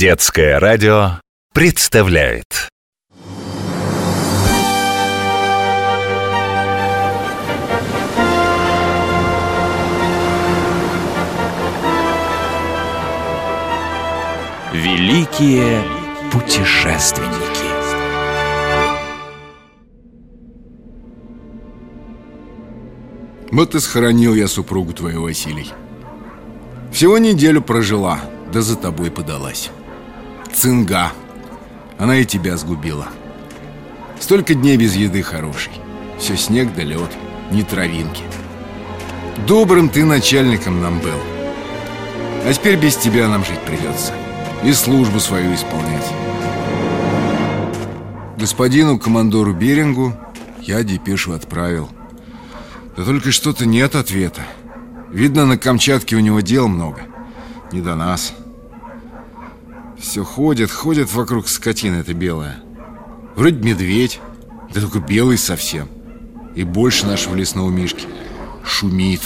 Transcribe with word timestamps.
Детское 0.00 0.58
радио 0.58 1.20
представляет. 1.52 2.70
Великие 14.72 15.84
путешественники. 16.32 17.28
Вот 23.52 23.74
и 23.74 23.80
схоронил 23.80 24.34
я 24.34 24.48
супругу 24.48 24.94
твою, 24.94 25.24
Василий. 25.24 25.70
Всего 26.90 27.18
неделю 27.18 27.60
прожила, 27.60 28.20
да 28.50 28.62
за 28.62 28.78
тобой 28.78 29.10
подалась 29.10 29.70
Цинга. 30.52 31.12
Она 31.98 32.16
и 32.16 32.24
тебя 32.24 32.56
сгубила. 32.56 33.08
Столько 34.18 34.54
дней 34.54 34.76
без 34.76 34.94
еды 34.94 35.22
хорошей. 35.22 35.72
Все 36.18 36.36
снег 36.36 36.74
да 36.74 36.82
лед, 36.82 37.10
ни 37.50 37.62
травинки. 37.62 38.22
Добрым 39.46 39.88
ты 39.88 40.04
начальником 40.04 40.80
нам 40.80 40.98
был. 41.00 41.18
А 42.44 42.52
теперь 42.52 42.76
без 42.76 42.96
тебя 42.96 43.28
нам 43.28 43.44
жить 43.44 43.60
придется 43.60 44.14
И 44.64 44.72
службу 44.72 45.20
свою 45.20 45.54
исполнять. 45.54 46.06
Господину 48.38 48.98
командору 48.98 49.52
Берингу 49.52 50.14
я 50.60 50.82
депешу 50.82 51.32
отправил. 51.32 51.88
Да 52.96 53.04
только 53.04 53.32
что-то 53.32 53.66
нет 53.66 53.94
ответа. 53.94 54.42
Видно, 55.10 55.44
на 55.46 55.58
Камчатке 55.58 56.16
у 56.16 56.20
него 56.20 56.40
дел 56.40 56.68
много. 56.68 57.02
Не 57.72 57.80
до 57.80 57.94
нас 57.94 58.32
Все 60.00 60.24
ходит, 60.24 60.70
ходит 60.70 61.12
вокруг 61.12 61.46
скотина 61.46 61.96
эта 61.96 62.14
белая. 62.14 62.60
Вроде 63.36 63.56
медведь 63.62 64.20
Да 64.72 64.80
только 64.80 64.98
белый 64.98 65.36
совсем. 65.36 65.88
И 66.54 66.64
больше 66.64 67.06
нашего 67.06 67.34
лесного 67.34 67.70
мишки 67.70 68.06
Шумит. 68.64 69.20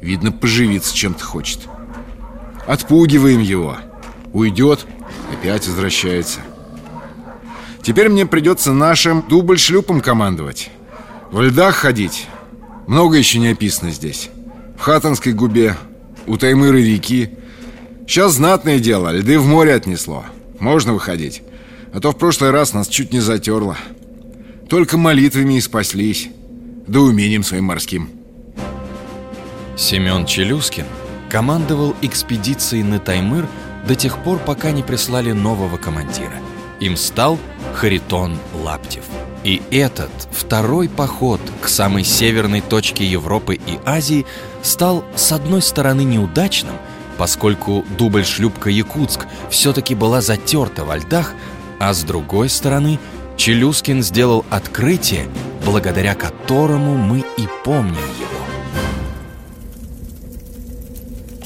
Видно, 0.00 0.30
поживиться 0.30 0.94
чем-то 0.94 1.24
хочет. 1.24 1.60
Отпугиваем 2.66 3.40
его. 3.40 3.76
Уйдет, 4.32 4.86
опять 5.32 5.66
возвращается. 5.66 6.40
Теперь 7.82 8.08
мне 8.08 8.26
придется 8.26 8.72
нашим 8.72 9.24
дубль-шлюпом 9.28 10.00
командовать. 10.00 10.70
В 11.32 11.40
льдах 11.40 11.74
ходить. 11.74 12.26
Много 12.86 13.16
еще 13.16 13.38
не 13.38 13.48
описано 13.48 13.90
здесь. 13.90 14.30
В 14.78 14.82
Хатанской 14.82 15.32
губе. 15.32 15.76
У 16.26 16.36
Таймыры 16.36 16.82
реки 16.82 17.30
Сейчас 18.08 18.32
знатное 18.32 18.78
дело, 18.78 19.12
льды 19.12 19.38
в 19.38 19.46
море 19.46 19.74
отнесло 19.74 20.24
Можно 20.58 20.94
выходить 20.94 21.42
А 21.92 22.00
то 22.00 22.12
в 22.12 22.16
прошлый 22.16 22.50
раз 22.52 22.72
нас 22.72 22.88
чуть 22.88 23.12
не 23.12 23.20
затерло 23.20 23.76
Только 24.70 24.96
молитвами 24.96 25.58
и 25.58 25.60
спаслись 25.60 26.30
Да 26.86 27.00
умением 27.00 27.44
своим 27.44 27.64
морским 27.64 28.08
Семен 29.76 30.24
Челюскин 30.24 30.86
командовал 31.28 31.94
экспедицией 32.00 32.82
на 32.82 32.98
Таймыр 32.98 33.46
до 33.86 33.94
тех 33.94 34.22
пор, 34.24 34.38
пока 34.38 34.70
не 34.72 34.82
прислали 34.82 35.32
нового 35.32 35.76
командира. 35.76 36.32
Им 36.80 36.96
стал 36.96 37.38
Харитон 37.74 38.38
Лаптев. 38.64 39.04
И 39.44 39.62
этот 39.70 40.10
второй 40.32 40.88
поход 40.88 41.40
к 41.62 41.68
самой 41.68 42.02
северной 42.02 42.60
точке 42.60 43.04
Европы 43.04 43.54
и 43.54 43.78
Азии 43.84 44.26
стал 44.62 45.04
с 45.14 45.30
одной 45.30 45.62
стороны 45.62 46.02
неудачным, 46.02 46.74
поскольку 47.18 47.84
дубль-шлюпка 47.98 48.70
«Якутск» 48.70 49.26
все-таки 49.50 49.94
была 49.94 50.22
затерта 50.22 50.84
во 50.84 50.96
льдах, 50.96 51.34
а 51.80 51.92
с 51.92 52.02
другой 52.04 52.48
стороны 52.48 52.98
Челюскин 53.36 54.02
сделал 54.02 54.44
открытие, 54.50 55.28
благодаря 55.64 56.14
которому 56.14 56.96
мы 56.96 57.24
и 57.36 57.48
помним 57.64 57.94
его. 57.94 58.38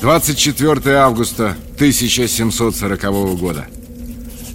24 0.01 0.97
августа 0.97 1.57
1740 1.77 3.03
года 3.39 3.67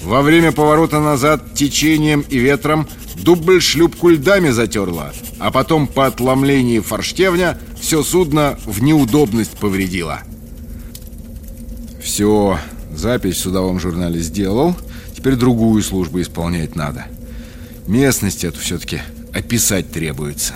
Во 0.03 0.21
время 0.21 0.51
поворота 0.51 0.99
назад 0.99 1.53
течением 1.53 2.25
и 2.29 2.37
ветром 2.37 2.87
Дубль 3.15 3.61
шлюпку 3.61 4.09
льдами 4.09 4.49
затерла 4.49 5.13
А 5.39 5.49
потом 5.49 5.87
по 5.87 6.05
отломлении 6.05 6.79
форштевня 6.79 7.57
Все 7.79 8.03
судно 8.03 8.59
в 8.65 8.83
неудобность 8.83 9.57
повредило 9.57 10.21
Все, 12.07 12.57
запись 12.95 13.35
в 13.35 13.41
судовом 13.41 13.81
журнале 13.81 14.21
сделал. 14.21 14.77
Теперь 15.13 15.35
другую 15.35 15.83
службу 15.83 16.21
исполнять 16.21 16.73
надо. 16.73 17.05
Местность 17.85 18.45
эту 18.45 18.61
все-таки 18.61 19.01
описать 19.33 19.91
требуется. 19.91 20.53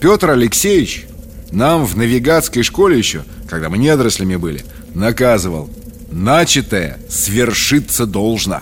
Петр 0.00 0.30
Алексеевич 0.30 1.06
нам 1.50 1.84
в 1.84 1.96
навигатской 1.96 2.62
школе 2.62 2.96
еще, 2.96 3.24
когда 3.48 3.68
мы 3.68 3.78
недорослями 3.78 4.36
были, 4.36 4.64
наказывал 4.94 5.68
Начатое 6.12 6.98
свершиться 7.08 8.06
должно. 8.06 8.60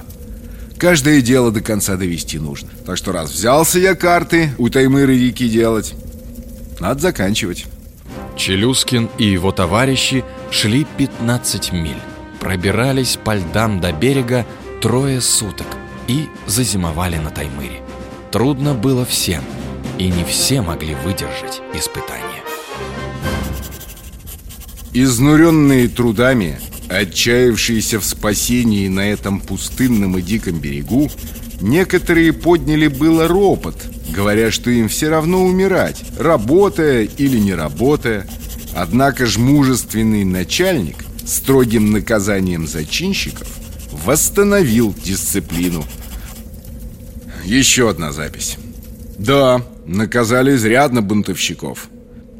Каждое 0.79 1.21
дело 1.21 1.53
до 1.53 1.61
конца 1.61 1.97
довести 1.97 2.39
нужно. 2.39 2.71
Так 2.87 2.97
что 2.97 3.13
раз 3.13 3.31
взялся 3.31 3.79
я 3.79 3.95
карты 3.95 4.51
у 4.57 4.71
Таймыры 4.71 5.19
реки 5.19 5.47
делать 5.47 5.95
Надо 6.81 7.03
заканчивать 7.03 7.67
Челюскин 8.37 9.09
и 9.19 9.25
его 9.25 9.51
товарищи 9.51 10.25
шли 10.51 10.87
15 10.99 11.73
миль 11.73 12.01
Пробирались 12.39 13.17
по 13.17 13.35
льдам 13.35 13.81
до 13.81 13.93
берега 13.93 14.47
трое 14.81 15.21
суток 15.21 15.67
И 16.07 16.29
зазимовали 16.47 17.17
на 17.17 17.31
Таймыре. 17.31 17.81
Трудно 18.31 18.75
было 18.75 19.05
всем 19.05 19.43
И 19.99 20.09
не 20.09 20.25
все 20.25 20.61
могли 20.61 20.95
выдержать 20.95 21.63
испытания. 21.75 22.23
Изнуренные 24.93 25.89
трудами, 25.89 26.59
отчаявшиеся 26.89 28.01
в 28.01 28.05
спасении 28.05 28.89
на 28.89 29.11
этом 29.11 29.41
пустынном 29.41 30.19
и 30.19 30.23
диком 30.23 30.59
берегу, 30.59 31.11
некоторые 31.61 32.33
подняли 32.33 32.89
было 32.89 33.29
ропот, 33.29 33.77
говоря, 34.15 34.51
что 34.51 34.71
им 34.71 34.89
все 34.89 35.09
равно 35.09 35.45
умирать, 35.45 36.03
работая 36.19 37.03
или 37.05 37.39
не 37.39 37.55
работая. 37.55 38.27
Однако 38.75 39.27
ж 39.27 39.39
мужественный 39.39 40.25
начальник 40.25 41.05
строгим 41.25 41.93
наказанием 41.93 42.67
зачинщиков 42.67 43.49
восстановил 44.05 44.95
дисциплину. 44.95 45.85
Еще 47.45 47.89
одна 47.89 48.13
запись. 48.13 48.57
Да, 49.19 49.65
наказали 49.87 50.57
изрядно 50.57 51.01
бунтовщиков– 51.01 51.89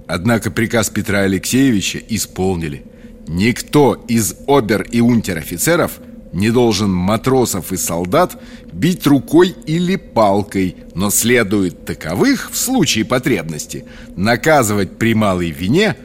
Однако 0.07 0.51
приказ 0.51 0.89
Петра 0.89 1.21
Алексеевича 1.21 1.99
исполнили. 2.09 2.85
Никто 3.29 3.95
из 4.09 4.35
обер- 4.47 4.89
и 4.91 5.01
унтер-офицеров 5.01 5.99
не 6.33 6.51
должен 6.51 6.93
матросов 6.93 7.73
и 7.73 7.77
солдат 7.77 8.41
бить 8.73 9.07
рукой 9.07 9.55
или 9.67 9.97
палкой, 9.97 10.77
но 10.95 11.11
следует 11.11 11.85
таковых 11.85 12.51
в 12.53 12.57
случае 12.57 13.05
потребности 13.05 13.85
наказывать 14.17 14.99
при 14.99 15.15
малой 15.15 15.51
вине 15.51 15.97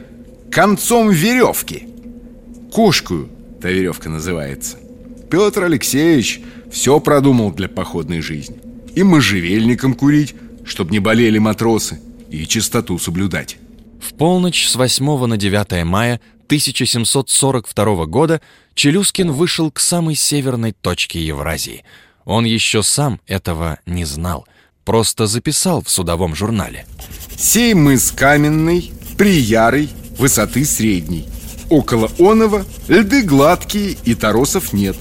концом 0.50 1.10
веревки. 1.10 1.88
Кошкую 2.72 3.28
та 3.60 3.68
веревка 3.70 4.08
называется. 4.08 4.78
Петр 5.30 5.64
Алексеевич 5.64 6.40
все 6.70 6.98
продумал 7.00 7.52
для 7.52 7.68
походной 7.68 8.20
жизни. 8.20 8.56
И 8.94 9.02
можжевельником 9.02 9.94
курить, 9.94 10.34
чтобы 10.64 10.90
не 10.90 10.98
болели 10.98 11.38
матросы, 11.38 12.00
и 12.30 12.46
чистоту 12.46 12.98
соблюдать. 12.98 13.58
В 14.02 14.14
полночь 14.14 14.66
с 14.66 14.74
8 14.74 15.26
на 15.26 15.36
9 15.36 15.84
мая 15.84 16.20
1742 16.46 18.06
года 18.06 18.40
Челюскин 18.74 19.30
вышел 19.30 19.70
к 19.70 19.78
самой 19.78 20.16
северной 20.16 20.72
точке 20.72 21.24
Евразии. 21.24 21.84
Он 22.24 22.44
еще 22.44 22.82
сам 22.82 23.20
этого 23.28 23.78
не 23.86 24.04
знал, 24.04 24.46
просто 24.84 25.26
записал 25.26 25.82
в 25.82 25.88
судовом 25.88 26.34
журнале. 26.34 26.84
«Сей 27.36 27.74
мыс 27.74 28.10
каменный, 28.10 28.92
приярый, 29.16 29.88
высоты 30.18 30.64
средней. 30.64 31.28
Около 31.70 32.10
Онова 32.18 32.64
льды 32.88 33.22
гладкие 33.22 33.96
и 34.04 34.14
торосов 34.14 34.72
нет. 34.72 34.96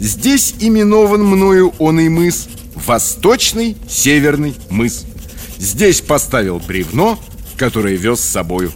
Здесь 0.00 0.54
именован 0.60 1.22
мною 1.22 1.74
он 1.78 2.00
и 2.00 2.08
мыс, 2.08 2.48
Восточный 2.74 3.76
Северный 3.88 4.54
мыс. 4.70 5.04
Здесь 5.58 6.00
поставил 6.00 6.58
бревно, 6.58 7.18
который 7.56 7.96
вез 7.96 8.20
с 8.20 8.30
собою. 8.30 8.72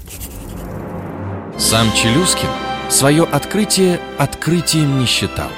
Сам 1.59 1.93
Челюскин 1.93 2.49
свое 2.88 3.25
открытие 3.25 4.00
открытием 4.19 4.99
не 4.99 5.06
считал. 5.06 5.50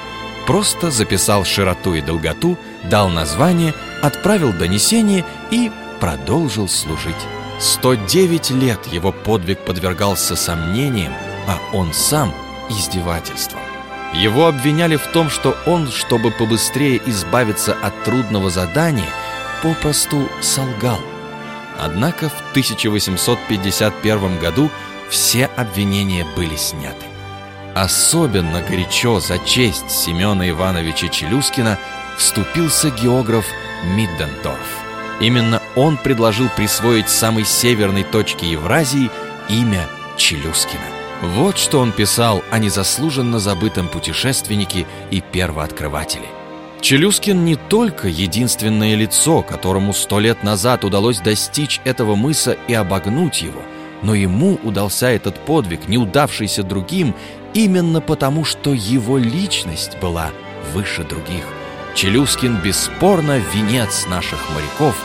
Просто 0.45 0.91
записал 0.91 1.45
широту 1.45 1.93
и 1.93 2.01
долготу, 2.01 2.57
дал 2.89 3.09
название, 3.09 3.73
отправил 4.01 4.51
донесение 4.53 5.25
и 5.51 5.71
продолжил 5.99 6.67
служить. 6.67 7.15
109 7.59 8.51
лет 8.51 8.85
его 8.87 9.11
подвиг 9.11 9.59
подвергался 9.59 10.35
сомнениям, 10.35 11.13
а 11.47 11.59
он 11.75 11.93
сам 11.93 12.33
издевательствам. 12.69 13.61
Его 14.13 14.47
обвиняли 14.47 14.97
в 14.97 15.07
том, 15.07 15.29
что 15.29 15.55
он, 15.65 15.89
чтобы 15.89 16.31
побыстрее 16.31 17.01
избавиться 17.05 17.73
от 17.81 18.03
трудного 18.03 18.49
задания, 18.49 19.09
попросту 19.63 20.27
солгал. 20.41 20.99
Однако 21.79 22.29
в 22.29 22.51
1851 22.51 24.39
году 24.39 24.69
все 25.09 25.45
обвинения 25.45 26.25
были 26.35 26.55
сняты. 26.55 27.05
Особенно 27.75 28.61
горячо 28.61 29.19
за 29.19 29.39
честь 29.39 29.89
Семена 29.89 30.47
Ивановича 30.49 31.07
Челюскина 31.07 31.79
вступился 32.17 32.89
географ 32.91 33.45
Миддендорф. 33.95 34.83
Именно 35.19 35.61
он 35.75 35.97
предложил 35.97 36.49
присвоить 36.49 37.09
самой 37.09 37.45
северной 37.45 38.03
точке 38.03 38.51
Евразии 38.51 39.09
имя 39.49 39.87
Челюскина. 40.17 40.81
Вот 41.21 41.57
что 41.57 41.79
он 41.79 41.91
писал 41.91 42.43
о 42.51 42.59
незаслуженно 42.59 43.39
забытом 43.39 43.87
путешественнике 43.87 44.85
и 45.09 45.21
первооткрывателе. 45.21 46.27
Челюскин 46.83 47.45
не 47.45 47.55
только 47.55 48.09
единственное 48.09 48.95
лицо, 48.95 49.41
которому 49.41 49.93
сто 49.93 50.19
лет 50.19 50.43
назад 50.43 50.83
удалось 50.83 51.19
достичь 51.19 51.79
этого 51.85 52.15
мыса 52.15 52.57
и 52.67 52.73
обогнуть 52.73 53.41
его, 53.41 53.61
но 54.01 54.13
ему 54.13 54.59
удался 54.63 55.07
этот 55.07 55.39
подвиг, 55.45 55.87
не 55.87 55.97
удавшийся 55.97 56.61
другим, 56.61 57.15
именно 57.53 58.01
потому, 58.01 58.43
что 58.43 58.73
его 58.73 59.17
личность 59.17 59.97
была 60.01 60.31
выше 60.73 61.05
других. 61.05 61.45
Челюскин 61.95 62.57
бесспорно 62.57 63.39
венец 63.53 64.05
наших 64.09 64.49
моряков, 64.53 64.97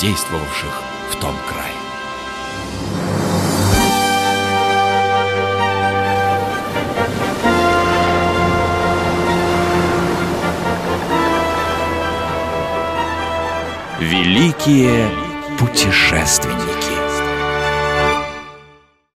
действовавших 0.00 0.82
в 1.10 1.16
том 1.16 1.34
крае. 1.50 1.79
Великие 14.00 15.10
путешественники. 15.58 16.89